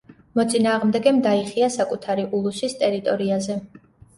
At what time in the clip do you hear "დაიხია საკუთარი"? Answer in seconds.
1.27-2.27